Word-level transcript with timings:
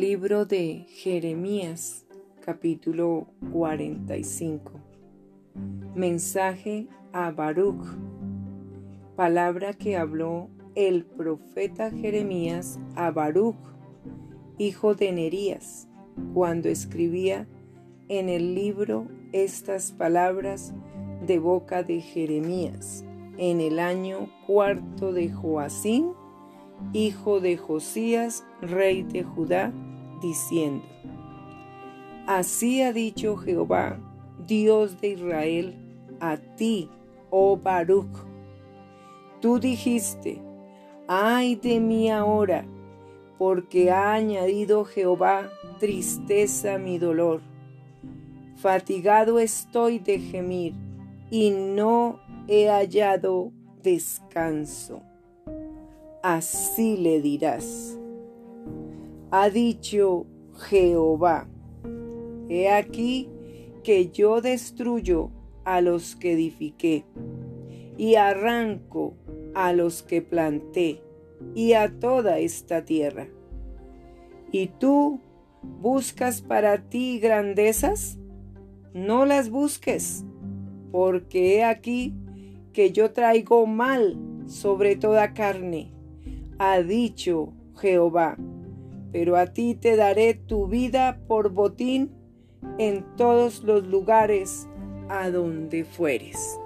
Libro 0.00 0.44
de 0.44 0.84
Jeremías, 0.90 2.04
capítulo 2.44 3.28
45. 3.50 4.72
Mensaje 5.94 6.86
a 7.14 7.30
Baruch. 7.30 7.82
Palabra 9.16 9.72
que 9.72 9.96
habló 9.96 10.50
el 10.74 11.06
profeta 11.06 11.90
Jeremías 11.90 12.78
a 12.94 13.10
Baruch, 13.10 13.56
hijo 14.58 14.94
de 14.94 15.12
Nerías, 15.12 15.88
cuando 16.34 16.68
escribía 16.68 17.48
en 18.10 18.28
el 18.28 18.54
libro 18.54 19.08
estas 19.32 19.92
palabras 19.92 20.74
de 21.26 21.38
boca 21.38 21.82
de 21.82 22.02
Jeremías, 22.02 23.02
en 23.38 23.62
el 23.62 23.78
año 23.78 24.28
cuarto 24.46 25.14
de 25.14 25.32
Joacín, 25.32 26.12
hijo 26.92 27.40
de 27.40 27.56
Josías, 27.56 28.44
rey 28.60 29.02
de 29.02 29.22
Judá, 29.22 29.72
diciendo, 30.20 30.84
Así 32.26 32.82
ha 32.82 32.92
dicho 32.92 33.36
Jehová, 33.36 33.98
Dios 34.46 35.00
de 35.00 35.08
Israel, 35.08 35.76
a 36.20 36.36
ti, 36.36 36.88
oh 37.30 37.56
Baruch. 37.56 38.16
Tú 39.40 39.58
dijiste, 39.60 40.40
ay 41.06 41.54
de 41.56 41.78
mí 41.78 42.10
ahora, 42.10 42.64
porque 43.38 43.90
ha 43.90 44.14
añadido 44.14 44.84
Jehová 44.84 45.50
tristeza 45.78 46.74
a 46.74 46.78
mi 46.78 46.98
dolor. 46.98 47.42
Fatigado 48.56 49.38
estoy 49.38 49.98
de 49.98 50.18
gemir, 50.18 50.74
y 51.30 51.50
no 51.50 52.18
he 52.48 52.68
hallado 52.68 53.52
descanso 53.82 55.02
así 56.26 56.96
le 56.96 57.20
dirás. 57.20 57.96
Ha 59.38 59.50
dicho 59.50 60.24
Jehová, 60.56 61.46
he 62.48 62.70
aquí 62.70 63.28
que 63.84 64.08
yo 64.08 64.40
destruyo 64.40 65.30
a 65.62 65.82
los 65.82 66.16
que 66.16 66.32
edifiqué, 66.32 67.04
y 67.98 68.14
arranco 68.14 69.14
a 69.54 69.74
los 69.74 70.02
que 70.02 70.22
planté, 70.22 71.02
y 71.54 71.74
a 71.74 71.98
toda 71.98 72.38
esta 72.38 72.86
tierra. 72.86 73.28
¿Y 74.52 74.68
tú 74.68 75.20
buscas 75.82 76.40
para 76.40 76.88
ti 76.88 77.18
grandezas? 77.18 78.16
No 78.94 79.26
las 79.26 79.50
busques, 79.50 80.24
porque 80.90 81.56
he 81.56 81.64
aquí 81.64 82.14
que 82.72 82.90
yo 82.90 83.12
traigo 83.12 83.66
mal 83.66 84.18
sobre 84.46 84.96
toda 84.96 85.34
carne 85.34 85.92
ha 86.58 86.80
dicho 86.80 87.52
Jehová, 87.76 88.38
pero 89.12 89.36
a 89.36 89.46
ti 89.46 89.74
te 89.74 89.96
daré 89.96 90.34
tu 90.34 90.66
vida 90.66 91.20
por 91.26 91.50
botín 91.50 92.10
en 92.78 93.04
todos 93.16 93.62
los 93.62 93.86
lugares 93.86 94.68
a 95.08 95.30
donde 95.30 95.84
fueres. 95.84 96.58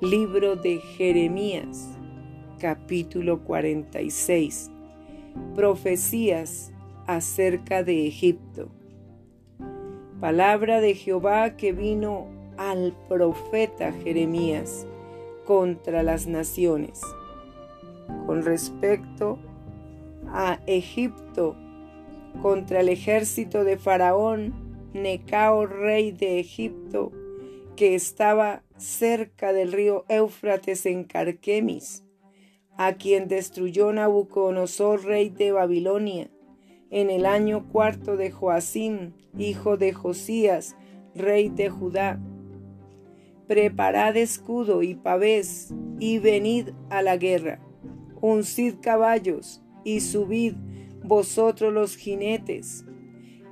Libro 0.00 0.56
de 0.56 0.78
Jeremías, 0.78 1.96
capítulo 2.58 3.44
46. 3.44 4.70
Profecías 5.54 6.72
acerca 7.06 7.82
de 7.82 8.06
Egipto. 8.06 8.68
Palabra 10.20 10.80
de 10.80 10.94
Jehová 10.94 11.56
que 11.56 11.72
vino 11.72 12.26
al 12.56 12.94
profeta 13.08 13.92
Jeremías 13.92 14.86
contra 15.44 16.02
las 16.02 16.26
naciones. 16.26 17.00
Con 18.26 18.42
respecto 18.42 19.38
a 20.28 20.60
Egipto, 20.66 21.56
contra 22.42 22.80
el 22.80 22.88
ejército 22.88 23.64
de 23.64 23.78
Faraón, 23.78 24.54
Necao, 24.92 25.66
rey 25.66 26.12
de 26.12 26.40
Egipto, 26.40 27.12
que 27.76 27.94
estaba 27.94 28.62
cerca 28.76 29.52
del 29.52 29.72
río 29.72 30.04
Éufrates 30.08 30.86
en 30.86 31.04
Carquemis, 31.04 32.04
a 32.76 32.94
quien 32.94 33.28
destruyó 33.28 33.92
Nabucodonosor, 33.92 35.04
rey 35.04 35.28
de 35.28 35.52
Babilonia, 35.52 36.30
en 36.90 37.10
el 37.10 37.26
año 37.26 37.68
cuarto 37.68 38.16
de 38.16 38.30
Joacim, 38.30 39.12
hijo 39.38 39.76
de 39.76 39.92
Josías, 39.92 40.76
rey 41.14 41.48
de 41.48 41.70
Judá 41.70 42.20
Preparad 43.46 44.16
escudo 44.16 44.82
y 44.82 44.94
pavés, 44.94 45.74
y 46.00 46.18
venid 46.18 46.70
a 46.88 47.02
la 47.02 47.18
guerra. 47.18 47.60
Uncid 48.26 48.76
caballos, 48.80 49.60
y 49.84 50.00
subid 50.00 50.54
vosotros 51.02 51.74
los 51.74 51.94
jinetes, 51.94 52.86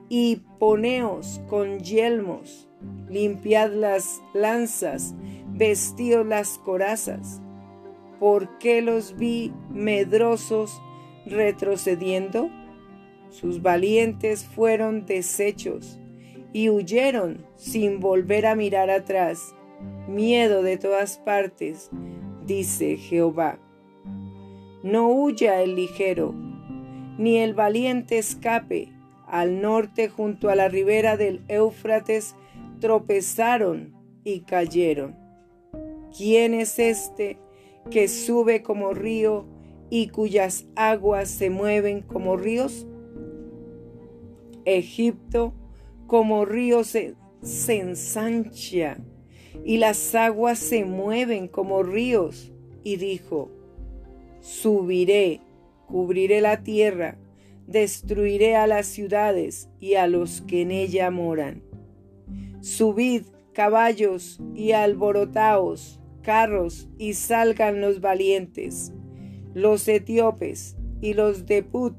y 0.09 0.37
poneos 0.59 1.43
con 1.47 1.81
yelmos, 1.81 2.71
limpiad 3.06 3.71
las 3.75 4.22
lanzas, 4.33 5.15
vestíos 5.49 6.25
las 6.25 6.56
corazas. 6.56 7.43
¿Por 8.19 8.56
qué 8.56 8.81
los 8.81 9.15
vi 9.19 9.53
medrosos 9.71 10.81
retrocediendo? 11.27 12.49
Sus 13.28 13.60
valientes 13.60 14.47
fueron 14.47 15.04
deshechos 15.04 15.99
y 16.54 16.71
huyeron 16.71 17.44
sin 17.56 18.00
volver 18.00 18.47
a 18.47 18.54
mirar 18.54 18.89
atrás 18.89 19.54
miedo 20.09 20.62
de 20.62 20.78
todas 20.78 21.19
partes, 21.19 21.91
dice 22.47 22.97
Jehová. 22.97 23.59
No 24.82 25.09
huya 25.09 25.62
el 25.62 25.76
ligero, 25.76 26.34
ni 27.16 27.38
el 27.38 27.54
valiente 27.54 28.19
escape. 28.19 28.93
Al 29.26 29.62
norte, 29.62 30.09
junto 30.09 30.50
a 30.50 30.56
la 30.56 30.69
ribera 30.69 31.16
del 31.16 31.43
Éufrates, 31.48 32.34
tropezaron 32.81 33.94
y 34.25 34.41
cayeron. 34.41 35.16
¿Quién 36.16 36.53
es 36.53 36.78
este 36.78 37.38
que 37.91 38.09
sube 38.09 38.62
como 38.62 38.92
río 38.92 39.47
y 39.88 40.09
cuyas 40.09 40.66
aguas 40.75 41.31
se 41.31 41.48
mueven 41.48 42.03
como 42.03 42.37
ríos? 42.37 42.87
Egipto 44.65 45.54
como 46.06 46.44
río 46.44 46.84
se, 46.84 47.15
se 47.41 47.78
ensancha 47.78 48.98
y 49.65 49.78
las 49.78 50.15
aguas 50.15 50.59
se 50.59 50.84
mueven 50.84 51.48
como 51.48 51.82
ríos. 51.82 52.53
Y 52.84 52.97
dijo, 52.97 53.48
subiré, 54.42 55.41
cubriré 55.86 56.41
la 56.41 56.62
tierra, 56.62 57.16
destruiré 57.66 58.56
a 58.56 58.66
las 58.66 58.86
ciudades 58.86 59.70
y 59.80 59.94
a 59.94 60.06
los 60.06 60.42
que 60.42 60.62
en 60.62 60.72
ella 60.72 61.10
moran. 61.10 61.62
Subid, 62.60 63.22
caballos, 63.54 64.41
y 64.54 64.72
alborotaos, 64.72 66.00
carros, 66.22 66.88
y 66.98 67.14
salgan 67.14 67.80
los 67.80 68.00
valientes, 68.00 68.92
los 69.54 69.86
etíopes 69.88 70.76
y 71.00 71.14
los 71.14 71.47
de 71.47 71.62
Put, 71.62 71.97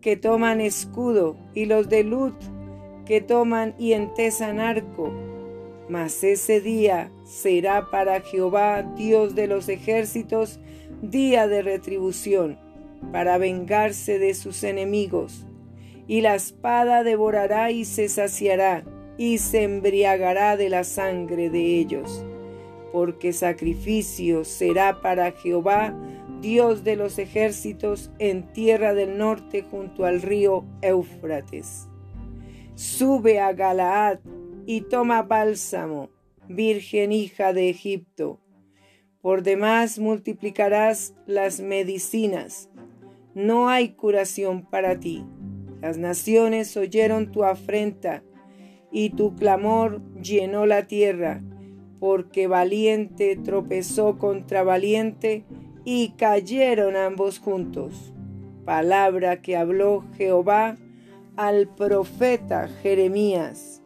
que 0.00 0.16
toman 0.16 0.60
escudo, 0.60 1.36
y 1.54 1.66
los 1.66 1.88
de 1.88 2.04
Lut, 2.04 2.36
que 3.06 3.20
toman 3.20 3.74
y 3.78 3.92
entesan 3.92 4.60
arco, 4.60 5.12
mas 5.88 6.22
ese 6.22 6.60
día 6.60 7.10
será 7.24 7.90
para 7.90 8.20
Jehová, 8.20 8.82
Dios 8.96 9.34
de 9.34 9.46
los 9.46 9.68
ejércitos, 9.68 10.60
día 11.02 11.48
de 11.48 11.62
retribución, 11.62 12.58
para 13.12 13.38
vengarse 13.38 14.18
de 14.18 14.34
sus 14.34 14.62
enemigos. 14.62 15.46
Y 16.06 16.20
la 16.20 16.34
espada 16.34 17.02
devorará 17.02 17.70
y 17.70 17.84
se 17.84 18.08
saciará, 18.08 18.84
y 19.16 19.38
se 19.38 19.62
embriagará 19.62 20.56
de 20.56 20.68
la 20.68 20.84
sangre 20.84 21.50
de 21.50 21.78
ellos. 21.78 22.24
Porque 22.92 23.32
sacrificio 23.32 24.44
será 24.44 25.00
para 25.00 25.32
Jehová, 25.32 25.94
Dios 26.40 26.84
de 26.84 26.96
los 26.96 27.18
ejércitos, 27.18 28.10
en 28.18 28.52
tierra 28.52 28.94
del 28.94 29.18
norte 29.18 29.62
junto 29.62 30.04
al 30.04 30.22
río 30.22 30.64
Éufrates. 30.82 31.86
Sube 32.74 33.40
a 33.40 33.52
Galaad 33.52 34.20
y 34.66 34.82
toma 34.82 35.22
bálsamo, 35.22 36.10
Virgen 36.48 37.12
hija 37.12 37.52
de 37.52 37.68
Egipto. 37.68 38.40
Por 39.22 39.42
demás 39.42 39.98
multiplicarás 39.98 41.14
las 41.26 41.60
medicinas. 41.60 42.70
No 43.34 43.68
hay 43.68 43.90
curación 43.90 44.62
para 44.62 44.98
ti. 44.98 45.24
Las 45.82 45.98
naciones 45.98 46.76
oyeron 46.76 47.30
tu 47.30 47.44
afrenta 47.44 48.22
y 48.90 49.10
tu 49.10 49.34
clamor 49.34 50.02
llenó 50.20 50.66
la 50.66 50.86
tierra, 50.86 51.42
porque 51.98 52.46
valiente 52.46 53.36
tropezó 53.36 54.18
contra 54.18 54.62
valiente 54.62 55.44
y 55.84 56.10
cayeron 56.16 56.96
ambos 56.96 57.38
juntos. 57.38 58.12
Palabra 58.64 59.42
que 59.42 59.56
habló 59.56 60.04
Jehová 60.16 60.76
al 61.36 61.68
profeta 61.68 62.68
Jeremías 62.82 63.82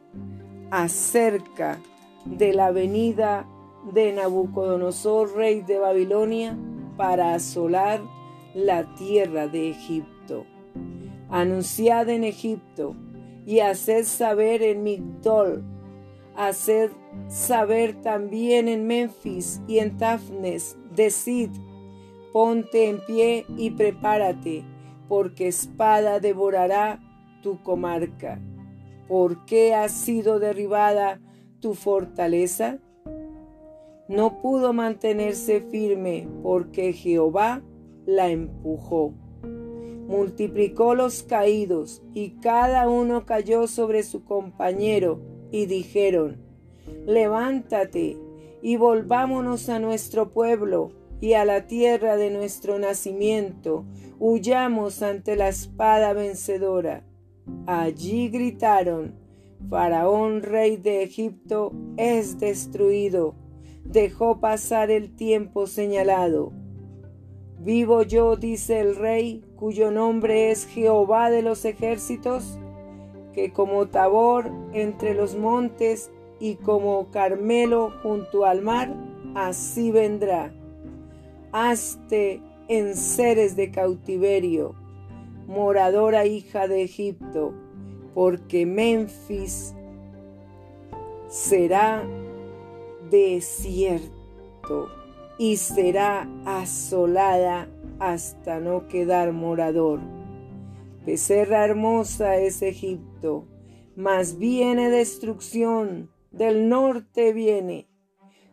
acerca 0.71 1.79
de 2.25 2.53
la 2.53 2.71
venida 2.71 3.47
de 3.93 4.13
Nabucodonosor, 4.13 5.35
rey 5.37 5.61
de 5.63 5.79
Babilonia, 5.79 6.57
para 6.97 7.35
asolar 7.35 8.01
la 8.55 8.95
tierra 8.95 9.49
de 9.49 9.71
Egipto. 9.71 10.47
Anunciad 11.29 12.09
en 12.09 12.25
Egipto 12.25 12.95
y 13.47 13.61
haced 13.61 14.05
saber 14.05 14.63
en 14.63 14.83
Migdol, 14.83 15.65
haced 16.37 16.91
saber 17.29 18.01
también 18.03 18.69
en 18.69 18.87
Memphis 18.87 19.61
y 19.67 19.79
en 19.79 19.97
Tafnes, 19.99 20.77
decid, 20.95 21.51
ponte 22.33 22.89
en 22.89 23.05
pie 23.05 23.45
y 23.57 23.71
prepárate, 23.71 24.65
porque 25.09 25.49
espada 25.49 26.21
devorará 26.21 27.01
tu 27.43 27.63
comarca. 27.63 28.41
¿Por 29.09 29.45
qué 29.45 29.75
ha 29.75 29.89
sido 29.89 30.39
derribada 30.39 31.21
tu 31.61 31.75
fortaleza? 31.75 32.79
No 34.09 34.41
pudo 34.41 34.73
mantenerse 34.73 35.61
firme 35.61 36.29
porque 36.43 36.93
Jehová 36.93 37.63
la 38.05 38.31
empujó. 38.31 39.15
Multiplicó 40.07 40.95
los 40.95 41.23
caídos 41.23 42.03
y 42.13 42.33
cada 42.41 42.89
uno 42.89 43.25
cayó 43.25 43.67
sobre 43.67 44.03
su 44.03 44.25
compañero 44.25 45.21
y 45.51 45.67
dijeron, 45.67 46.43
levántate 47.07 48.19
y 48.61 48.77
volvámonos 48.77 49.69
a 49.69 49.79
nuestro 49.79 50.33
pueblo 50.33 50.93
y 51.21 51.33
a 51.35 51.47
la 51.47 51.67
tierra 51.67 52.17
de 52.17 52.31
nuestro 52.31 52.79
nacimiento, 52.79 53.87
huyamos 54.19 55.03
ante 55.03 55.37
la 55.37 55.49
espada 55.49 56.13
vencedora. 56.13 57.05
Allí 57.67 58.29
gritaron, 58.29 59.15
Faraón, 59.71 60.43
rey 60.43 60.77
de 60.77 61.03
Egipto, 61.03 61.73
es 61.97 62.39
destruido. 62.39 63.35
Dejó 63.85 64.41
pasar 64.41 64.91
el 64.91 65.15
tiempo 65.15 65.67
señalado. 65.67 66.53
Vivo 67.59 68.03
yo, 68.03 68.37
dice 68.37 68.81
el 68.81 68.97
rey, 68.97 69.45
cuyo 69.57 69.91
nombre 69.91 70.51
es 70.51 70.67
Jehová 70.67 71.31
de 71.31 71.43
los 71.43 71.65
ejércitos, 71.65 72.59
que 73.33 73.53
como 73.53 73.87
Tabor 73.87 74.51
entre 74.73 75.15
los 75.15 75.37
montes 75.37 76.11
y 76.41 76.57
como 76.57 77.11
Carmelo 77.11 77.93
junto 78.03 78.45
al 78.45 78.63
mar, 78.63 78.95
así 79.35 79.91
vendrá. 79.91 80.53
Hazte 81.53 82.43
en 82.69 82.97
seres 82.97 83.55
de 83.55 83.71
cautiverio, 83.71 84.75
moradora 85.47 86.27
hija 86.27 86.69
de 86.69 86.83
Egipto, 86.83 87.55
porque 88.15 88.67
Memphis 88.67 89.75
será 91.29 92.05
desierto 93.15 94.89
y 95.39 95.57
será 95.57 96.29
asolada 96.45 97.69
hasta 97.99 98.61
no 98.61 98.89
quedar 98.89 99.33
morador. 99.33 100.01
Becerra 101.07 101.65
hermosa 101.65 102.37
es 102.37 102.63
Egipto, 102.63 103.47
mas 103.95 104.39
viene 104.39 104.91
destrucción, 104.91 106.11
del 106.33 106.69
norte 106.69 107.33
viene. 107.33 107.87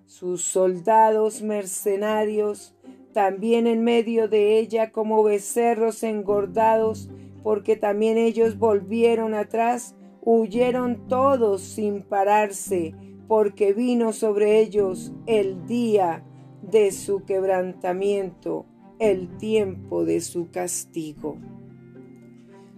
Sus 0.05 0.43
soldados 0.43 1.41
mercenarios 1.41 2.75
también 3.13 3.67
en 3.67 3.83
medio 3.83 4.27
de 4.27 4.59
ella 4.59 4.91
como 4.91 5.23
becerros 5.23 6.03
engordados, 6.03 7.09
porque 7.43 7.75
también 7.75 8.17
ellos 8.17 8.57
volvieron 8.57 9.33
atrás, 9.33 9.95
huyeron 10.21 11.07
todos 11.07 11.61
sin 11.61 12.03
pararse, 12.03 12.93
porque 13.31 13.71
vino 13.71 14.11
sobre 14.11 14.59
ellos 14.59 15.13
el 15.25 15.65
día 15.65 16.21
de 16.63 16.91
su 16.91 17.23
quebrantamiento, 17.23 18.65
el 18.99 19.37
tiempo 19.37 20.03
de 20.03 20.19
su 20.19 20.51
castigo. 20.51 21.37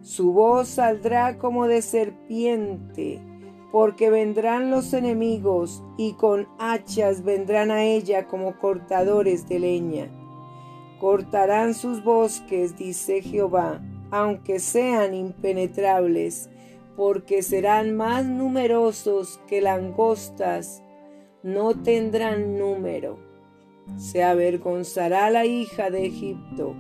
Su 0.02 0.32
voz 0.32 0.68
saldrá 0.68 1.40
como 1.40 1.66
de 1.66 1.82
serpiente, 1.82 3.20
porque 3.72 4.12
vendrán 4.12 4.70
los 4.70 4.94
enemigos 4.94 5.84
y 5.98 6.14
con 6.14 6.48
hachas 6.60 7.24
vendrán 7.24 7.72
a 7.72 7.84
ella 7.86 8.28
como 8.28 8.60
cortadores 8.60 9.50
de 9.50 9.58
leña. 9.58 10.12
Cortarán 11.00 11.74
sus 11.74 12.04
bosques, 12.04 12.78
dice 12.78 13.24
Jehová, 13.24 13.82
aunque 14.12 14.60
sean 14.60 15.16
impenetrables, 15.16 16.52
porque 16.96 17.42
serán 17.42 17.96
más 17.96 18.26
numerosos 18.26 19.40
que 19.48 19.62
langostas, 19.62 20.84
no 21.42 21.82
tendrán 21.82 22.58
número. 22.58 23.18
Se 23.98 24.24
avergonzará 24.24 25.30
la 25.30 25.46
hija 25.46 25.90
de 25.90 26.06
Egipto, 26.06 26.76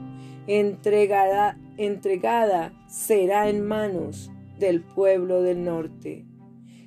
entregada, 0.48 1.60
entregada 1.78 2.74
será 2.88 3.50
en 3.50 3.66
manos 3.66 4.32
del 4.60 4.82
pueblo 4.82 5.42
del 5.42 5.64
norte. 5.64 6.26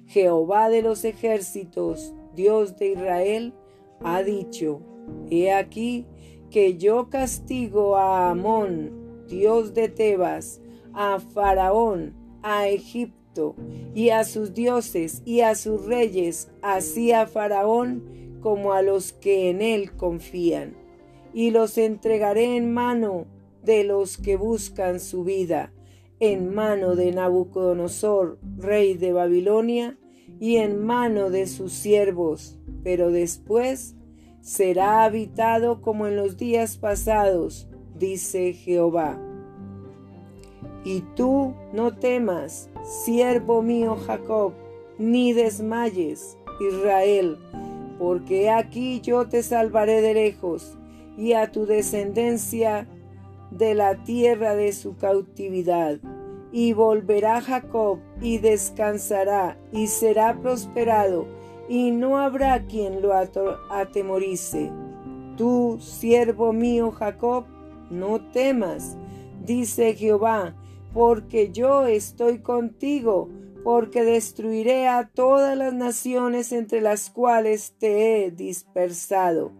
Jehová 0.06 0.70
de 0.70 0.82
los 0.82 1.05
ejércitos, 1.05 2.14
Dios 2.34 2.76
de 2.79 2.93
Israel, 2.93 3.55
ha 4.00 4.22
dicho, 4.22 4.81
He 5.31 5.52
aquí 5.52 6.06
que 6.50 6.76
yo 6.76 7.11
castigo 7.11 7.96
a 7.96 8.31
Amón, 8.31 9.25
Dios 9.29 9.75
de 9.75 9.88
Tebas, 9.88 10.61
a 10.93 11.19
Faraón, 11.19 12.14
a 12.43 12.69
Egipto, 12.69 13.15
y 13.94 14.10
a 14.10 14.24
sus 14.24 14.54
dioses 14.54 15.22
y 15.24 15.40
a 15.40 15.54
sus 15.54 15.84
reyes, 15.86 16.50
así 16.62 17.12
a 17.12 17.26
Faraón 17.26 18.38
como 18.40 18.72
a 18.72 18.82
los 18.82 19.12
que 19.12 19.50
en 19.50 19.62
él 19.62 19.92
confían. 19.92 20.76
Y 21.32 21.50
los 21.50 21.78
entregaré 21.78 22.56
en 22.56 22.72
mano 22.72 23.26
de 23.62 23.84
los 23.84 24.16
que 24.16 24.36
buscan 24.36 25.00
su 25.00 25.24
vida, 25.24 25.72
en 26.20 26.54
mano 26.54 26.94
de 26.94 27.12
Nabucodonosor, 27.12 28.38
rey 28.56 28.94
de 28.94 29.12
Babilonia, 29.12 29.98
y 30.40 30.56
en 30.56 30.84
mano 30.84 31.30
de 31.30 31.46
sus 31.46 31.72
siervos, 31.72 32.58
pero 32.82 33.10
después 33.10 33.94
será 34.40 35.04
habitado 35.04 35.80
como 35.82 36.06
en 36.06 36.16
los 36.16 36.36
días 36.36 36.76
pasados, 36.76 37.68
dice 37.98 38.52
Jehová. 38.52 39.20
Y 40.86 41.00
tú 41.16 41.52
no 41.72 41.96
temas, 41.96 42.70
siervo 42.84 43.60
mío 43.60 43.96
Jacob, 44.06 44.52
ni 44.98 45.32
desmayes, 45.32 46.38
Israel, 46.60 47.38
porque 47.98 48.50
aquí 48.50 49.00
yo 49.00 49.26
te 49.26 49.42
salvaré 49.42 50.00
de 50.00 50.14
lejos, 50.14 50.78
y 51.18 51.32
a 51.32 51.50
tu 51.50 51.66
descendencia 51.66 52.86
de 53.50 53.74
la 53.74 54.05
tierra 54.05 54.55
de 54.55 54.72
su 54.72 54.96
cautividad. 54.96 55.98
Y 56.52 56.72
volverá 56.72 57.40
Jacob 57.40 57.98
y 58.20 58.38
descansará 58.38 59.58
y 59.72 59.88
será 59.88 60.40
prosperado, 60.40 61.26
y 61.69 61.90
no 61.90 62.16
habrá 62.16 62.64
quien 62.64 63.02
lo 63.02 63.12
atemorice. 63.70 64.70
Tú, 65.36 65.78
siervo 65.81 66.52
mío 66.52 66.93
Jacob, 66.93 67.44
no 67.90 68.20
temas, 68.31 68.96
dice 69.44 69.93
Jehová, 69.94 70.55
porque 70.96 71.53
yo 71.53 71.86
estoy 71.86 72.38
contigo, 72.38 73.29
porque 73.62 74.03
destruiré 74.03 74.88
a 74.88 75.10
todas 75.12 75.55
las 75.55 75.74
naciones 75.74 76.53
entre 76.53 76.81
las 76.81 77.10
cuales 77.10 77.74
te 77.79 78.24
he 78.24 78.31
dispersado. 78.31 79.53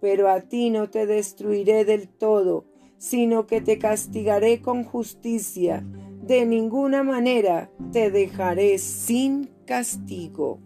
Pero 0.00 0.30
a 0.30 0.42
ti 0.42 0.70
no 0.70 0.88
te 0.88 1.06
destruiré 1.06 1.84
del 1.84 2.08
todo, 2.08 2.66
sino 2.98 3.48
que 3.48 3.60
te 3.60 3.78
castigaré 3.80 4.62
con 4.62 4.84
justicia. 4.84 5.84
De 6.22 6.46
ninguna 6.46 7.02
manera 7.02 7.68
te 7.90 8.12
dejaré 8.12 8.78
sin 8.78 9.50
castigo. 9.66 10.60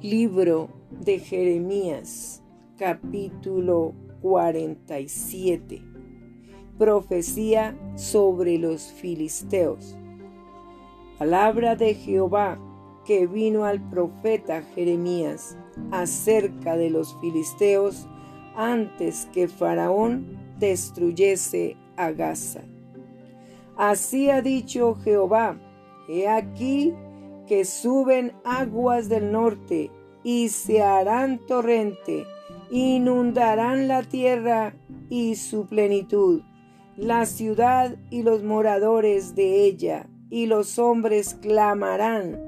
Libro 0.00 0.70
de 1.04 1.18
Jeremías, 1.18 2.42
capítulo 2.78 3.92
47. 4.22 5.89
Profecía 6.80 7.76
sobre 7.94 8.56
los 8.56 8.90
filisteos. 8.90 9.98
Palabra 11.18 11.76
de 11.76 11.92
Jehová 11.92 12.58
que 13.04 13.26
vino 13.26 13.66
al 13.66 13.86
profeta 13.90 14.62
Jeremías 14.74 15.58
acerca 15.90 16.78
de 16.78 16.88
los 16.88 17.14
filisteos 17.20 18.08
antes 18.56 19.28
que 19.34 19.46
Faraón 19.46 20.38
destruyese 20.58 21.76
a 21.98 22.12
Gaza. 22.12 22.62
Así 23.76 24.30
ha 24.30 24.40
dicho 24.40 24.94
Jehová, 25.04 25.60
he 26.08 26.28
aquí 26.28 26.94
que 27.46 27.66
suben 27.66 28.32
aguas 28.42 29.10
del 29.10 29.30
norte 29.30 29.90
y 30.24 30.48
se 30.48 30.82
harán 30.82 31.44
torrente, 31.46 32.24
inundarán 32.70 33.86
la 33.86 34.02
tierra 34.02 34.72
y 35.10 35.34
su 35.34 35.66
plenitud, 35.66 36.40
la 37.00 37.24
ciudad 37.24 37.96
y 38.10 38.22
los 38.22 38.42
moradores 38.42 39.34
de 39.34 39.64
ella, 39.64 40.10
y 40.28 40.46
los 40.46 40.78
hombres 40.78 41.34
clamarán, 41.40 42.38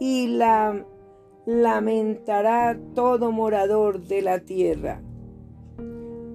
y 0.00 0.28
la 0.28 0.86
lamentará 1.44 2.80
todo 2.94 3.32
morador 3.32 4.00
de 4.02 4.22
la 4.22 4.40
tierra. 4.40 5.02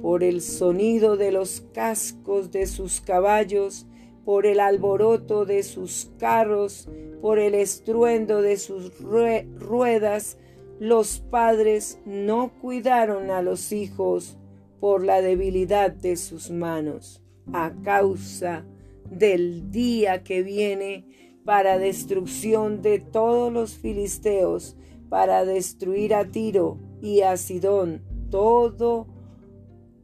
Por 0.04 0.24
el 0.24 0.42
sonido 0.42 1.18
de 1.18 1.32
los 1.32 1.62
cascos 1.74 2.52
de 2.52 2.68
sus 2.68 3.02
caballos, 3.02 3.88
por 4.24 4.46
el 4.46 4.60
alboroto 4.60 5.46
de 5.46 5.64
sus 5.64 6.12
carros, 6.20 6.88
por 7.22 7.40
el 7.40 7.56
estruendo 7.56 8.44
de 8.44 8.58
sus 8.58 8.94
ruedas, 9.02 10.38
los 10.80 11.20
padres 11.20 12.00
no 12.06 12.52
cuidaron 12.62 13.32
a 13.32 13.42
los 13.42 13.72
hijos 13.72 14.38
por 14.80 15.04
la 15.04 15.22
debilidad 15.22 15.92
de 15.92 16.18
sus 16.18 16.52
manos, 16.52 17.23
a 17.52 17.74
causa 17.84 18.66
del 19.10 19.72
día 19.72 20.24
que 20.24 20.44
viene 20.44 21.06
para 21.46 21.78
destrucción 21.78 22.82
de 22.82 23.00
todos 23.00 23.52
los 23.52 23.78
filisteos, 23.78 24.78
para 25.10 25.46
destruir 25.46 26.16
a 26.16 26.26
Tiro 26.26 26.78
y 27.02 27.22
a 27.22 27.38
Sidón, 27.38 28.02
todo 28.30 29.08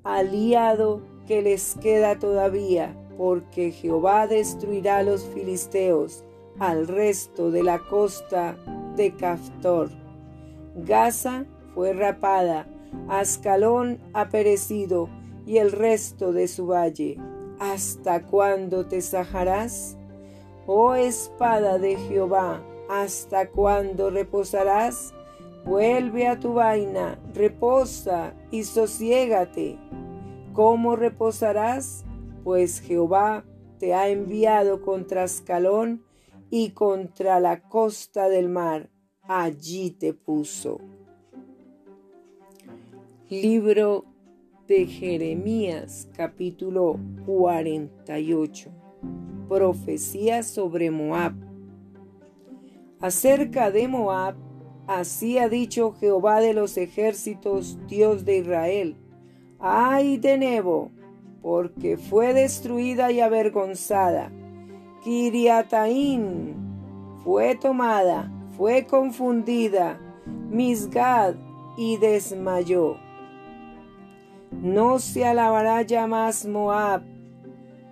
aliado 0.03 1.01
que 1.27 1.41
les 1.41 1.75
queda 1.75 2.19
todavía, 2.19 2.95
porque 3.17 3.71
Jehová 3.71 4.27
destruirá 4.27 4.97
a 4.97 5.03
los 5.03 5.23
filisteos, 5.25 6.23
al 6.59 6.87
resto 6.87 7.51
de 7.51 7.63
la 7.63 7.79
costa 7.79 8.57
de 8.95 9.15
Caftor. 9.15 9.89
Gaza 10.75 11.45
fue 11.73 11.93
rapada, 11.93 12.67
Ascalón 13.07 13.99
ha 14.13 14.29
perecido, 14.29 15.09
y 15.45 15.57
el 15.57 15.71
resto 15.71 16.31
de 16.31 16.47
su 16.47 16.67
valle. 16.67 17.17
¿Hasta 17.59 18.25
cuándo 18.25 18.85
te 18.85 19.01
sajarás? 19.01 19.97
Oh 20.65 20.93
espada 20.93 21.77
de 21.77 21.97
Jehová, 21.97 22.63
¿hasta 22.89 23.49
cuándo 23.49 24.09
reposarás? 24.09 25.13
Vuelve 25.65 26.27
a 26.27 26.39
tu 26.39 26.53
vaina, 26.53 27.19
reposa 27.33 28.33
y 28.49 28.63
sosiégate. 28.63 29.77
¿Cómo 30.53 30.95
reposarás? 30.95 32.05
Pues 32.45 32.79
Jehová 32.79 33.43
te 33.77 33.93
ha 33.93 34.07
enviado 34.07 34.81
contra 34.81 35.23
Ascalón 35.23 36.05
y 36.49 36.71
contra 36.71 37.41
la 37.41 37.61
costa 37.61 38.29
del 38.29 38.47
mar. 38.47 38.89
Allí 39.23 39.91
te 39.91 40.13
puso. 40.13 40.79
Libro 43.29 44.05
de 44.69 44.85
Jeremías 44.85 46.07
capítulo 46.15 46.99
48 47.25 48.69
profecía 49.47 50.43
sobre 50.43 50.91
Moab. 50.91 51.33
Acerca 53.01 53.71
de 53.71 53.87
Moab, 53.87 54.35
así 54.85 55.39
ha 55.39 55.49
dicho 55.49 55.93
Jehová 55.93 56.39
de 56.39 56.53
los 56.53 56.77
ejércitos, 56.77 57.79
Dios 57.87 58.25
de 58.25 58.37
Israel. 58.37 58.95
Ay 59.57 60.17
de 60.17 60.37
Nebo, 60.37 60.91
porque 61.41 61.97
fue 61.97 62.35
destruida 62.35 63.11
y 63.11 63.21
avergonzada. 63.21 64.31
Kiriataín 65.03 66.53
fue 67.23 67.55
tomada, 67.55 68.31
fue 68.55 68.85
confundida, 68.85 69.99
Misgad 70.51 71.33
y 71.75 71.97
desmayó. 71.97 73.08
No 74.51 74.99
se 74.99 75.25
alabará 75.25 75.81
ya 75.83 76.07
más 76.07 76.45
Moab. 76.45 77.03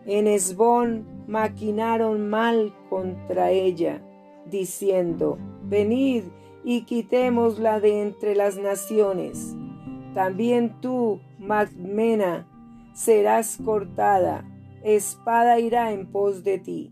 En 0.05 0.27
Esbón 0.27 1.05
maquinaron 1.27 2.29
mal 2.29 2.73
contra 2.89 3.51
ella, 3.51 4.01
diciendo, 4.49 5.37
Venid 5.63 6.23
y 6.63 6.81
quitémosla 6.81 7.79
de 7.79 8.01
entre 8.01 8.35
las 8.35 8.57
naciones. 8.57 9.55
También 10.13 10.81
tú, 10.81 11.19
Magmena, 11.37 12.47
serás 12.93 13.57
cortada, 13.63 14.43
espada 14.83 15.59
irá 15.59 15.91
en 15.91 16.11
pos 16.11 16.43
de 16.43 16.57
ti. 16.57 16.91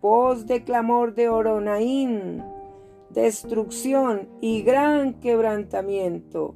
Pos 0.00 0.46
de 0.46 0.64
clamor 0.64 1.14
de 1.14 1.28
Oronaín, 1.28 2.42
destrucción 3.10 4.28
y 4.40 4.62
gran 4.62 5.14
quebrantamiento. 5.20 6.54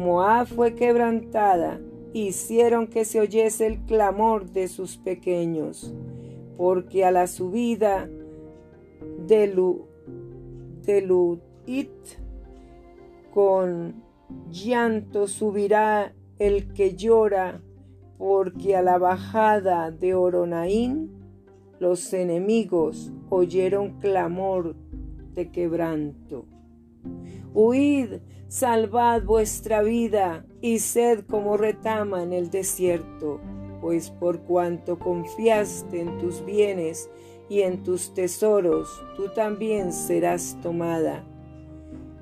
Moab 0.00 0.46
fue 0.46 0.74
quebrantada, 0.74 1.80
hicieron 2.12 2.86
que 2.86 3.04
se 3.04 3.20
oyese 3.20 3.66
el 3.66 3.80
clamor 3.84 4.50
de 4.50 4.66
sus 4.66 4.96
pequeños 4.96 5.94
porque 6.60 7.06
a 7.06 7.10
la 7.10 7.26
subida 7.26 8.06
de, 9.26 9.46
Lu, 9.46 9.86
con 13.32 14.02
llanto 14.50 15.26
subirá 15.26 16.14
el 16.38 16.74
que 16.74 16.96
llora, 16.96 17.62
porque 18.18 18.76
a 18.76 18.82
la 18.82 18.98
bajada 18.98 19.90
de 19.90 20.14
Oronaín 20.14 21.10
los 21.78 22.12
enemigos 22.12 23.10
oyeron 23.30 23.98
clamor 23.98 24.76
de 25.34 25.50
quebranto. 25.50 26.44
Huid, 27.54 28.20
salvad 28.50 29.22
vuestra 29.22 29.80
vida 29.80 30.44
y 30.60 30.80
sed 30.80 31.24
como 31.26 31.56
retama 31.56 32.22
en 32.22 32.34
el 32.34 32.50
desierto 32.50 33.40
pues 33.80 34.10
por 34.10 34.40
cuanto 34.40 34.98
confiaste 34.98 36.00
en 36.00 36.18
tus 36.18 36.44
bienes 36.44 37.10
y 37.48 37.62
en 37.62 37.82
tus 37.82 38.14
tesoros, 38.14 39.02
tú 39.16 39.32
también 39.34 39.92
serás 39.92 40.56
tomada. 40.62 41.24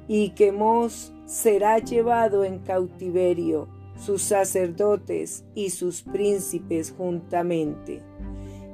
Y 0.06 0.30
Quemos 0.30 1.12
será 1.26 1.78
llevado 1.78 2.44
en 2.44 2.60
cautiverio, 2.60 3.68
sus 3.98 4.22
sacerdotes 4.22 5.44
y 5.54 5.70
sus 5.70 6.02
príncipes 6.02 6.94
juntamente. 6.96 8.02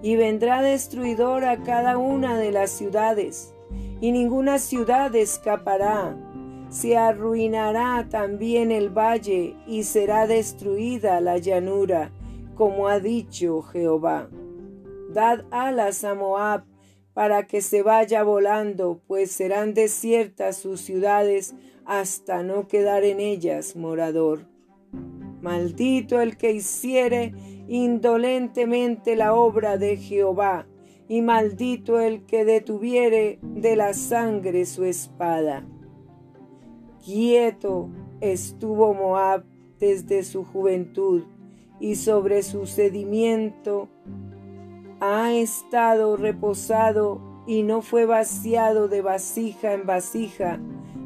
Y 0.03 0.17
vendrá 0.17 0.63
destruidor 0.63 1.45
a 1.45 1.63
cada 1.63 1.97
una 1.99 2.39
de 2.39 2.53
las 2.53 2.71
ciudades, 2.71 3.53
y 4.01 4.13
ninguna 4.13 4.59
ciudad 4.59 5.13
escapará. 5.17 6.17
Se 6.75 6.97
arruinará 6.97 8.09
también 8.11 8.73
el 8.73 8.89
valle, 8.91 9.55
y 9.65 9.85
será 9.85 10.27
destruida 10.27 11.21
la 11.21 11.39
llanura, 11.39 12.11
como 12.57 12.89
ha 12.89 12.99
dicho 12.99 13.63
Jehová. 13.63 14.29
Dad 15.11 15.45
alas 15.53 16.03
a 16.03 16.17
Moab 16.17 16.65
para 17.13 17.47
que 17.47 17.61
se 17.61 17.83
vaya 17.83 18.25
volando, 18.25 19.01
pues 19.07 19.31
serán 19.31 19.73
desiertas 19.73 20.57
sus 20.57 20.81
ciudades 20.81 21.55
hasta 21.85 22.43
no 22.43 22.67
quedar 22.67 23.05
en 23.05 23.21
ellas 23.21 23.77
morador. 23.77 24.49
Maldito 25.43 26.21
el 26.21 26.37
que 26.37 26.51
hiciere 26.55 27.35
indolentemente 27.69 29.15
la 29.15 29.33
obra 29.35 29.79
de 29.79 29.97
Jehová, 29.97 30.67
y 31.07 31.23
maldito 31.23 32.01
el 32.01 32.27
que 32.27 32.45
detuviere 32.45 33.39
de 33.43 33.77
la 33.77 33.95
sangre 33.95 34.67
su 34.67 34.85
espada. 34.85 35.69
Quieto 37.05 37.91
estuvo 38.23 38.95
Moab 38.95 39.45
desde 39.79 40.25
su 40.25 40.45
juventud, 40.45 41.25
y 41.79 41.97
sobre 41.97 42.43
su 42.43 42.65
sedimiento 42.65 43.89
ha 45.01 45.35
estado 45.35 46.17
reposado 46.17 47.21
y 47.47 47.63
no 47.63 47.83
fue 47.83 48.07
vaciado 48.07 48.89
de 48.89 49.03
vasija 49.03 49.75
en 49.75 49.85
vasija, 49.85 50.59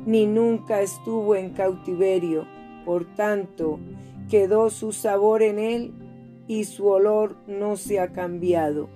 ni 0.06 0.26
nunca 0.26 0.82
estuvo 0.82 1.34
en 1.34 1.50
cautiverio. 1.50 2.46
Por 2.84 3.04
tanto, 3.16 3.80
quedó 4.30 4.70
su 4.70 4.92
sabor 4.92 5.42
en 5.42 5.58
él 5.58 5.94
y 6.46 6.62
su 6.62 6.86
olor 6.86 7.36
no 7.48 7.76
se 7.76 7.98
ha 7.98 8.12
cambiado. 8.12 8.88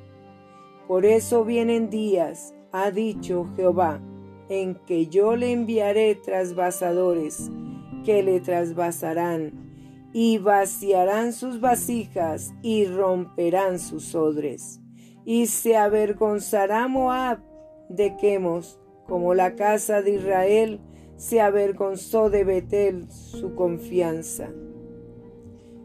Por 0.86 1.04
eso 1.04 1.44
vienen 1.44 1.90
días, 1.90 2.54
ha 2.70 2.92
dicho 2.92 3.48
Jehová, 3.56 4.00
en 4.52 4.74
que 4.74 5.06
yo 5.06 5.34
le 5.36 5.52
enviaré 5.52 6.14
trasvasadores, 6.14 7.50
que 8.04 8.22
le 8.22 8.40
trasvasarán 8.40 10.10
y 10.12 10.38
vaciarán 10.38 11.32
sus 11.32 11.60
vasijas 11.60 12.52
y 12.62 12.84
romperán 12.84 13.78
sus 13.78 14.14
odres. 14.14 14.80
Y 15.24 15.46
se 15.46 15.76
avergonzará 15.76 16.86
Moab 16.86 17.38
de 17.88 18.16
Quemos, 18.16 18.78
como 19.06 19.34
la 19.34 19.54
casa 19.54 20.02
de 20.02 20.14
Israel 20.14 20.80
se 21.16 21.40
avergonzó 21.40 22.30
de 22.30 22.44
Betel 22.44 23.10
su 23.10 23.54
confianza. 23.54 24.50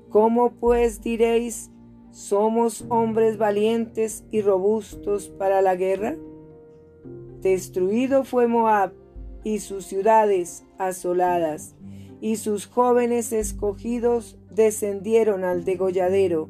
¿Cómo 0.10 0.54
pues 0.60 1.02
diréis, 1.02 1.70
somos 2.12 2.86
hombres 2.90 3.38
valientes 3.38 4.26
y 4.32 4.42
robustos 4.42 5.30
para 5.30 5.62
la 5.62 5.76
guerra? 5.76 6.16
Destruido 7.42 8.24
fue 8.24 8.48
Moab 8.48 8.94
y 9.44 9.60
sus 9.60 9.86
ciudades 9.86 10.64
asoladas 10.78 11.76
y 12.20 12.38
sus 12.38 12.66
jóvenes 12.66 13.32
escogidos 13.32 14.38
descendieron 14.50 15.44
al 15.44 15.64
degolladero, 15.64 16.50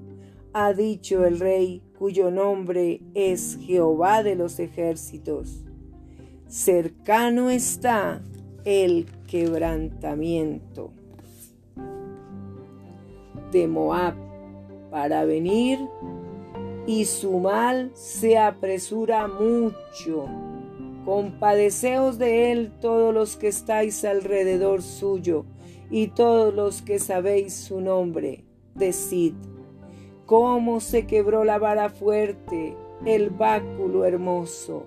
ha 0.53 0.73
dicho 0.73 1.25
el 1.25 1.39
rey, 1.39 1.83
cuyo 1.99 2.31
nombre 2.31 3.01
es 3.13 3.57
Jehová 3.61 4.23
de 4.23 4.35
los 4.35 4.59
ejércitos. 4.59 5.63
Cercano 6.47 7.49
está 7.49 8.21
el 8.63 9.07
quebrantamiento. 9.27 10.91
de 13.51 13.67
Moab 13.67 14.13
para 14.91 15.23
venir 15.25 15.79
y 16.85 17.05
su 17.05 17.39
mal 17.39 17.91
se 17.93 18.37
apresura 18.37 19.27
mucho. 19.27 20.27
Compadeceos 21.07 22.17
de 22.17 22.51
él 22.51 22.73
todos 22.81 23.13
los 23.13 23.37
que 23.37 23.47
estáis 23.47 24.03
alrededor 24.03 24.81
suyo 24.81 25.45
y 25.89 26.07
todos 26.07 26.53
los 26.53 26.81
que 26.81 26.99
sabéis 26.99 27.53
su 27.53 27.79
nombre. 27.79 28.43
Decid, 28.75 29.35
cómo 30.25 30.81
se 30.81 31.07
quebró 31.07 31.45
la 31.45 31.59
vara 31.59 31.87
fuerte, 31.87 32.75
el 33.05 33.29
báculo 33.29 34.03
hermoso. 34.03 34.83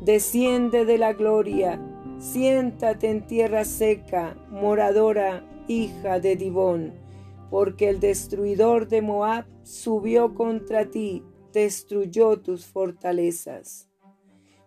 Desciende 0.00 0.84
de 0.84 0.98
la 0.98 1.14
gloria, 1.14 1.80
siéntate 2.20 3.10
en 3.10 3.26
tierra 3.26 3.64
seca, 3.64 4.36
moradora, 4.52 5.44
hija 5.66 6.20
de 6.20 6.36
Dibón 6.36 6.92
porque 7.50 7.88
el 7.88 7.98
destruidor 7.98 8.86
de 8.86 9.02
Moab 9.02 9.46
subió 9.64 10.34
contra 10.34 10.90
ti, 10.90 11.24
destruyó 11.52 12.40
tus 12.40 12.66
fortalezas. 12.66 13.93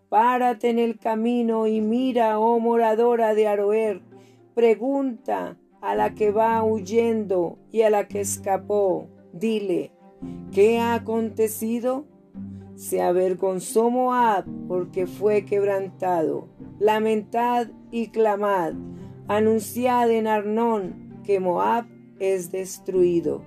Párate 0.10 0.70
en 0.70 0.80
el 0.80 0.98
camino 0.98 1.68
y 1.68 1.82
mira, 1.82 2.40
oh 2.40 2.60
moradora 2.60 3.34
de 3.34 3.48
Aroer, 3.48 4.02
pregunta 4.56 5.58
a 5.82 5.96
la 5.96 6.16
que 6.16 6.32
va 6.32 6.64
huyendo 6.64 7.58
y 7.72 7.82
a 7.82 7.90
la 7.90 8.08
que 8.08 8.22
escapó, 8.22 9.10
dile, 9.34 9.92
¿qué 10.52 10.80
ha 10.80 10.94
acontecido? 10.94 12.06
Se 12.76 13.02
avergonzó 13.02 13.90
Moab 13.90 14.46
porque 14.68 15.08
fue 15.08 15.46
quebrantado. 15.46 16.48
Lamentad 16.80 17.68
y 17.92 18.08
clamad, 18.08 18.74
anunciad 19.28 20.10
en 20.12 20.28
Arnón 20.28 21.22
que 21.24 21.40
Moab 21.40 21.86
es 22.20 22.52
destruido. 22.52 23.42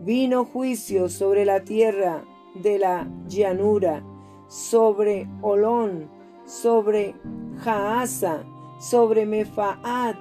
Vino 0.00 0.44
juicio 0.44 1.08
sobre 1.08 1.44
la 1.44 1.60
tierra 1.60 2.24
de 2.54 2.78
la 2.78 3.08
llanura, 3.28 4.02
sobre 4.48 5.28
Olón, 5.42 6.08
sobre 6.44 7.14
Jaasa, 7.58 8.44
sobre 8.78 9.26
Mefaat, 9.26 10.16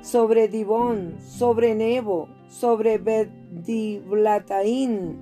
sobre 0.00 0.48
Dibón, 0.48 1.16
sobre 1.20 1.74
Nebo, 1.74 2.28
sobre 2.48 2.96
Beddiblataín, 2.98 5.18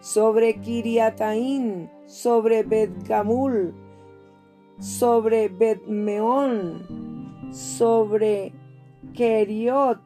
sobre 0.00 0.58
Kiriataín, 0.60 1.90
sobre 2.06 2.62
Bedgamul, 2.62 3.74
sobre 4.78 5.48
Bedmeón, 5.48 7.50
sobre 7.52 8.54
Keriot, 9.12 10.00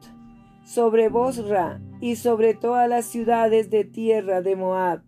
sobre 0.65 1.09
Bosra 1.09 1.81
y 2.01 2.17
sobre 2.17 2.55
todas 2.55 2.89
las 2.89 3.05
ciudades 3.05 3.71
de 3.71 3.85
tierra 3.85 4.43
de 4.43 4.57
Moab, 4.57 5.03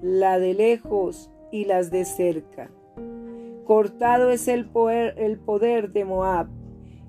la 0.00 0.38
de 0.38 0.54
lejos 0.54 1.28
y 1.50 1.64
las 1.64 1.90
de 1.90 2.04
cerca. 2.04 2.70
Cortado 3.64 4.30
es 4.30 4.48
el 4.48 4.66
poder, 4.66 5.14
el 5.18 5.38
poder 5.38 5.92
de 5.92 6.04
Moab 6.04 6.48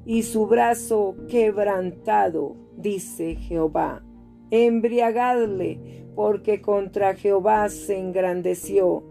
y 0.05 0.23
su 0.23 0.47
brazo 0.47 1.15
quebrantado, 1.29 2.55
dice 2.77 3.35
Jehová. 3.35 4.03
Embriagadle, 4.49 6.05
porque 6.15 6.61
contra 6.61 7.15
Jehová 7.15 7.69
se 7.69 7.97
engrandeció, 7.97 9.03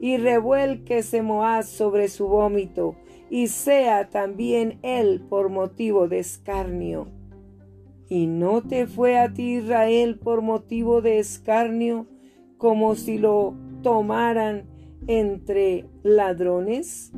y 0.00 0.16
revuélquese 0.16 1.22
Moab 1.22 1.64
sobre 1.64 2.08
su 2.08 2.28
vómito, 2.28 2.96
y 3.30 3.48
sea 3.48 4.08
también 4.08 4.78
él 4.82 5.22
por 5.28 5.50
motivo 5.50 6.08
de 6.08 6.18
escarnio 6.18 7.08
¿Y 8.08 8.26
no 8.26 8.62
te 8.62 8.86
fue 8.86 9.18
a 9.18 9.32
ti 9.34 9.56
Israel 9.56 10.18
por 10.18 10.40
motivo 10.40 11.02
de 11.02 11.18
escarnio, 11.18 12.06
como 12.56 12.94
si 12.94 13.18
lo 13.18 13.54
tomaran 13.82 14.64
entre 15.06 15.86
ladrones? 16.02 17.12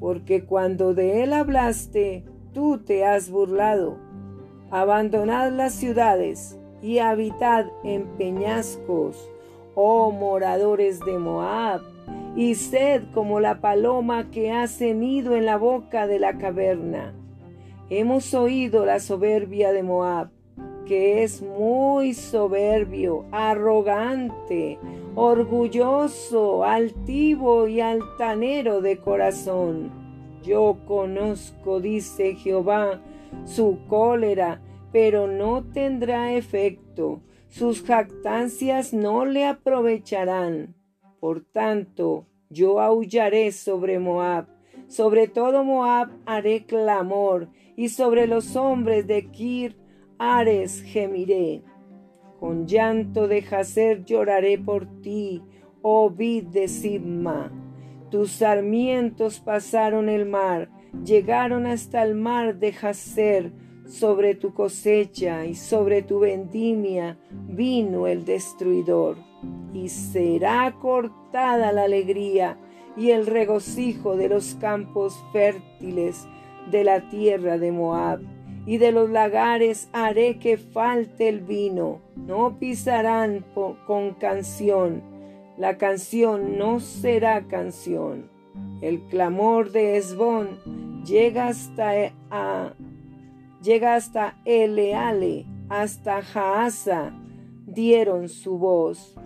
Porque 0.00 0.44
cuando 0.44 0.94
de 0.94 1.22
él 1.22 1.32
hablaste, 1.32 2.24
tú 2.52 2.78
te 2.78 3.04
has 3.04 3.30
burlado. 3.30 3.98
Abandonad 4.70 5.52
las 5.52 5.74
ciudades 5.74 6.58
y 6.82 6.98
habitad 6.98 7.66
en 7.84 8.06
peñascos, 8.16 9.30
oh 9.74 10.12
moradores 10.12 11.00
de 11.00 11.18
Moab, 11.18 11.80
y 12.36 12.54
sed 12.54 13.02
como 13.12 13.40
la 13.40 13.60
paloma 13.60 14.30
que 14.30 14.52
ha 14.52 14.68
cenido 14.68 15.34
en 15.34 15.46
la 15.46 15.56
boca 15.56 16.06
de 16.06 16.18
la 16.18 16.38
caverna 16.38 17.14
Hemos 17.90 18.34
oído 18.34 18.84
la 18.84 19.00
soberbia 19.00 19.72
de 19.72 19.82
Moab, 19.82 20.28
que 20.88 21.22
es 21.22 21.42
muy 21.42 22.14
soberbio, 22.14 23.26
arrogante, 23.30 24.78
orgulloso, 25.14 26.64
altivo 26.64 27.68
y 27.68 27.80
altanero 27.80 28.80
de 28.80 28.98
corazón. 28.98 29.92
Yo 30.42 30.78
conozco, 30.86 31.80
dice 31.80 32.34
Jehová, 32.34 33.00
su 33.44 33.78
cólera, 33.86 34.60
pero 34.90 35.28
no 35.28 35.62
tendrá 35.62 36.32
efecto. 36.32 37.20
Sus 37.48 37.82
jactancias 37.82 38.92
no 38.92 39.26
le 39.26 39.46
aprovecharán. 39.46 40.74
Por 41.20 41.44
tanto, 41.44 42.26
yo 42.48 42.80
aullaré 42.80 43.52
sobre 43.52 43.98
Moab 43.98 44.46
sobre 44.88 45.28
todo 45.28 45.64
Moab 45.64 46.08
haré 46.24 46.64
clamor, 46.64 47.48
y 47.76 47.90
sobre 47.90 48.26
los 48.26 48.56
hombres 48.56 49.06
de 49.06 49.30
Kir 49.30 49.76
Ares 50.18 50.82
gemiré. 50.82 51.62
Con 52.40 52.66
llanto 52.66 53.28
de 53.28 53.42
Jacer 53.42 54.04
lloraré 54.04 54.58
por 54.58 54.86
ti, 55.00 55.42
oh 55.82 56.10
vid 56.10 56.44
de 56.46 56.66
Sibma. 56.66 57.52
Tus 58.10 58.32
sarmientos 58.32 59.38
pasaron 59.38 60.08
el 60.08 60.26
mar, 60.26 60.70
llegaron 61.04 61.66
hasta 61.66 62.02
el 62.02 62.14
mar 62.14 62.58
de 62.58 62.72
Jacer. 62.72 63.52
Sobre 63.86 64.34
tu 64.34 64.52
cosecha 64.52 65.46
y 65.46 65.54
sobre 65.54 66.02
tu 66.02 66.18
vendimia 66.18 67.18
vino 67.30 68.06
el 68.06 68.26
destruidor. 68.26 69.16
Y 69.72 69.88
será 69.88 70.74
cortada 70.78 71.72
la 71.72 71.84
alegría 71.84 72.58
y 72.98 73.12
el 73.12 73.26
regocijo 73.26 74.16
de 74.16 74.28
los 74.28 74.56
campos 74.56 75.24
fértiles 75.32 76.28
de 76.70 76.84
la 76.84 77.08
tierra 77.08 77.56
de 77.56 77.72
Moab. 77.72 78.37
Y 78.68 78.76
de 78.76 78.92
los 78.92 79.08
lagares 79.08 79.88
haré 79.94 80.38
que 80.38 80.58
falte 80.58 81.30
el 81.30 81.40
vino. 81.40 82.02
No 82.14 82.58
pisarán 82.58 83.42
con 83.86 84.12
canción. 84.12 85.02
La 85.56 85.78
canción 85.78 86.58
no 86.58 86.78
será 86.78 87.48
canción. 87.48 88.28
El 88.82 89.00
clamor 89.08 89.72
de 89.72 89.96
Esbón 89.96 91.02
llega 91.02 91.46
hasta 91.46 91.98
e, 91.98 92.12
a, 92.30 92.74
llega 93.62 93.94
hasta 93.94 94.36
Eleale, 94.44 95.46
hasta 95.70 96.20
Jaasa, 96.20 97.18
dieron 97.66 98.28
su 98.28 98.58
voz, 98.58 99.16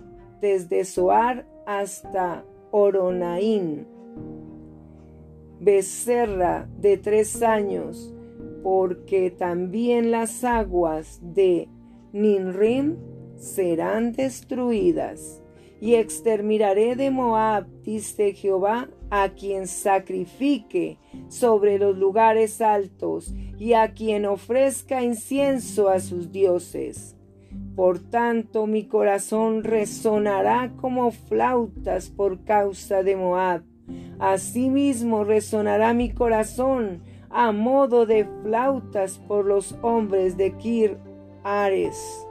desde 0.41 0.85
Soar 0.85 1.47
hasta 1.67 2.45
Oronaín, 2.71 3.89
becerra 5.59 6.69
de 6.79 6.97
tres 6.97 7.43
años, 7.43 8.15
porque 8.63 9.31
también 9.31 10.11
las 10.11 10.45
aguas 10.45 11.21
de 11.23 11.69
Ninrim 12.13 12.97
serán 13.37 14.13
destruidas. 14.13 15.43
Y 15.81 15.95
exterminaré 15.97 16.95
de 16.95 17.11
Moab, 17.11 17.67
dice 17.83 18.35
Jehová, 18.35 18.89
a 19.11 19.31
quien 19.31 19.67
sacrifique 19.67 20.99
sobre 21.29 21.79
los 21.79 21.99
lugares 21.99 22.61
altos 22.61 23.35
y 23.59 23.73
a 23.73 23.93
quien 23.93 24.27
ofrezca 24.27 25.03
incienso 25.03 25.89
a 25.89 25.99
sus 25.99 26.31
dioses 26.31 27.17
por 27.75 27.99
tanto 27.99 28.67
mi 28.67 28.85
corazón 28.85 29.65
resonará 29.65 30.73
como 30.81 31.11
flautas 31.11 32.11
por 32.11 32.45
causa 32.45 33.03
de 33.03 33.17
Moab. 33.17 33.63
Asimismo 34.19 35.25
resonará 35.25 35.95
mi 35.95 36.13
corazón 36.13 37.03
a 37.33 37.53
modo 37.53 38.07
de 38.07 38.27
flautas 38.43 39.19
por 39.19 39.47
los 39.47 39.77
hombres 39.83 40.37
de 40.37 40.57
Kir 40.57 40.99
Ares, 41.45 42.27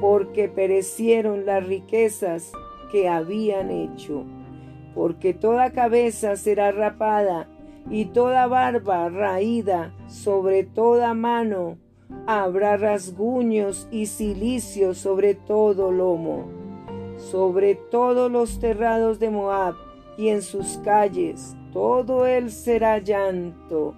porque 0.00 0.48
perecieron 0.48 1.46
las 1.46 1.66
riquezas 1.66 2.52
que 2.90 3.08
habían 3.08 3.70
hecho. 3.70 4.24
Porque 4.94 5.34
toda 5.34 5.72
cabeza 5.72 6.36
será 6.36 6.72
rapada 6.72 7.48
y 7.88 8.06
toda 8.06 8.46
barba 8.46 9.08
raída 9.08 9.94
sobre 10.08 10.64
toda 10.64 11.14
mano 11.14 11.78
habrá 12.26 12.76
rasguños 12.76 13.88
y 13.90 14.06
cilicios 14.06 14.98
sobre 14.98 15.34
todo 15.34 15.90
lomo, 15.90 16.48
sobre 17.16 17.74
todos 17.74 18.30
los 18.30 18.58
terrados 18.58 19.18
de 19.18 19.30
Moab 19.30 19.74
y 20.16 20.28
en 20.28 20.42
sus 20.42 20.78
calles, 20.78 21.56
todo 21.72 22.26
él 22.26 22.50
será 22.50 22.98
llanto, 22.98 23.94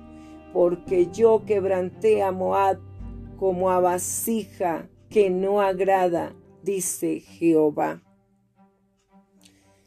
porque 0.52 1.08
yo 1.12 1.44
quebranté 1.44 2.22
a 2.22 2.32
Moab 2.32 2.78
como 3.38 3.70
a 3.70 3.80
vasija 3.80 4.88
que 5.08 5.30
no 5.30 5.60
agrada, 5.60 6.34
dice 6.62 7.20
Jehová. 7.20 8.02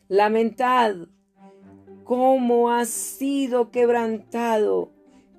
Lamentad 0.08 0.95
cómo 2.06 2.69
ha 2.69 2.86
sido 2.86 3.71
quebrantado, 3.71 4.91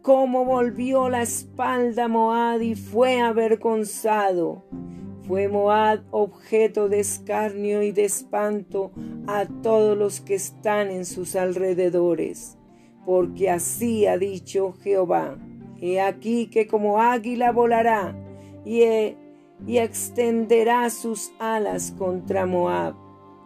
cómo 0.03 0.45
volvió 0.45 1.09
la 1.09 1.23
espalda 1.23 2.09
Moab 2.09 2.61
y 2.61 2.75
fue 2.75 3.21
avergonzado. 3.21 4.65
Fue 5.23 5.49
Moab 5.49 6.03
objeto 6.11 6.89
de 6.89 7.01
escarnio 7.01 7.83
y 7.83 7.93
de 7.93 8.05
espanto 8.05 8.93
a 9.27 9.47
todos 9.63 9.97
los 9.97 10.21
que 10.21 10.35
están 10.35 10.91
en 10.91 11.05
sus 11.05 11.37
alrededores, 11.37 12.59
porque 13.07 13.49
así 13.49 14.05
ha 14.07 14.19
dicho 14.19 14.75
Jehová. 14.83 15.39
He 15.81 16.01
aquí 16.01 16.49
que 16.49 16.67
como 16.67 17.01
águila 17.01 17.53
volará 17.53 18.15
y, 18.65 18.83
y 19.67 19.79
extenderá 19.79 20.91
sus 20.91 21.33
alas 21.39 21.95
contra 21.97 22.45
Moab. 22.45 22.95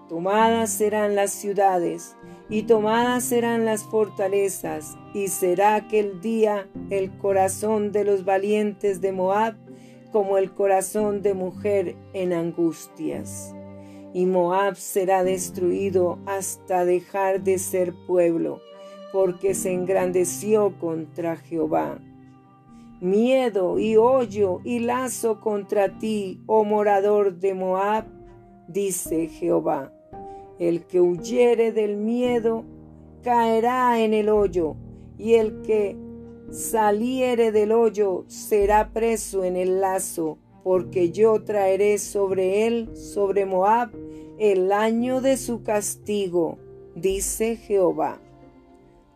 Tomadas 0.08 0.70
serán 0.70 1.14
las 1.14 1.30
ciudades 1.30 2.16
y 2.48 2.62
tomadas 2.64 3.22
serán 3.22 3.64
las 3.64 3.84
fortalezas, 3.84 4.98
y 5.14 5.28
será 5.28 5.76
aquel 5.76 6.20
día 6.20 6.68
el 6.90 7.16
corazón 7.18 7.92
de 7.92 8.04
los 8.04 8.24
valientes 8.24 9.00
de 9.00 9.12
Moab 9.12 9.54
como 10.10 10.36
el 10.36 10.50
corazón 10.52 11.22
de 11.22 11.34
mujer 11.34 11.94
en 12.12 12.32
angustias. 12.32 13.54
Y 14.12 14.26
Moab 14.26 14.74
será 14.74 15.22
destruido 15.22 16.18
hasta 16.26 16.84
dejar 16.84 17.42
de 17.42 17.58
ser 17.58 17.94
pueblo, 18.08 18.60
porque 19.12 19.54
se 19.54 19.72
engrandeció 19.72 20.74
contra 20.78 21.36
Jehová. 21.36 21.98
Miedo 23.00 23.78
y 23.78 23.96
hoyo 23.96 24.60
y 24.62 24.80
lazo 24.80 25.40
contra 25.40 25.98
ti, 25.98 26.40
oh 26.46 26.64
morador 26.64 27.38
de 27.38 27.54
Moab, 27.54 28.04
dice 28.68 29.28
Jehová. 29.28 29.92
El 30.58 30.84
que 30.84 31.00
huyere 31.00 31.72
del 31.72 31.96
miedo 31.96 32.64
caerá 33.22 34.00
en 34.00 34.12
el 34.12 34.28
hoyo, 34.28 34.76
y 35.16 35.34
el 35.34 35.62
que 35.62 35.96
saliere 36.50 37.52
del 37.52 37.72
hoyo 37.72 38.24
será 38.26 38.92
preso 38.92 39.44
en 39.44 39.56
el 39.56 39.80
lazo, 39.80 40.38
porque 40.62 41.10
yo 41.10 41.42
traeré 41.42 41.96
sobre 41.98 42.66
él, 42.66 42.94
sobre 42.94 43.46
Moab, 43.46 43.90
el 44.38 44.72
año 44.72 45.20
de 45.20 45.36
su 45.36 45.62
castigo, 45.62 46.58
dice 46.94 47.56
Jehová. 47.56 48.20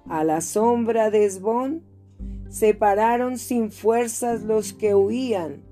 A 0.09 0.23
la 0.23 0.41
sombra 0.41 1.11
de 1.11 1.25
Esbón 1.25 1.83
se 2.49 2.75
pararon 2.75 3.39
sin 3.39 3.71
fuerzas 3.71 4.43
los 4.43 4.73
que 4.73 4.95
huían, 4.95 5.63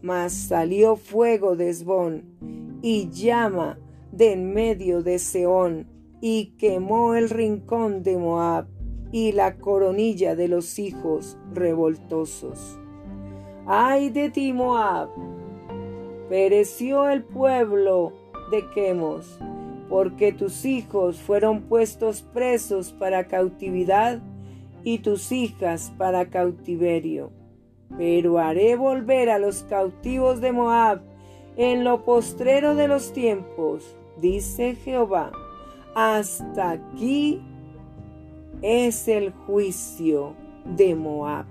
mas 0.00 0.32
salió 0.32 0.96
fuego 0.96 1.56
de 1.56 1.70
Esbón 1.70 2.78
y 2.82 3.10
llama 3.10 3.78
de 4.12 4.32
en 4.32 4.54
medio 4.54 5.02
de 5.02 5.18
Seón 5.18 5.86
y 6.20 6.54
quemó 6.58 7.14
el 7.14 7.30
rincón 7.30 8.02
de 8.02 8.16
Moab 8.16 8.66
y 9.12 9.32
la 9.32 9.56
coronilla 9.56 10.36
de 10.36 10.48
los 10.48 10.78
hijos 10.78 11.36
revoltosos. 11.52 12.78
¡Ay 13.66 14.10
de 14.10 14.30
ti, 14.30 14.52
Moab! 14.52 15.08
Pereció 16.28 17.08
el 17.08 17.24
pueblo 17.24 18.12
de 18.50 18.68
Quemos, 18.70 19.38
porque 19.90 20.32
tus 20.32 20.64
hijos 20.64 21.18
fueron 21.18 21.62
puestos 21.62 22.22
presos 22.22 22.92
para 22.92 23.26
cautividad 23.26 24.20
y 24.84 25.00
tus 25.00 25.32
hijas 25.32 25.92
para 25.98 26.30
cautiverio. 26.30 27.32
Pero 27.98 28.38
haré 28.38 28.76
volver 28.76 29.28
a 29.30 29.40
los 29.40 29.64
cautivos 29.64 30.40
de 30.40 30.52
Moab 30.52 31.02
en 31.56 31.82
lo 31.82 32.04
postrero 32.04 32.76
de 32.76 32.86
los 32.86 33.12
tiempos, 33.12 33.96
dice 34.20 34.76
Jehová. 34.76 35.32
Hasta 35.96 36.70
aquí 36.70 37.42
es 38.62 39.08
el 39.08 39.32
juicio 39.32 40.34
de 40.64 40.94
Moab. 40.94 41.46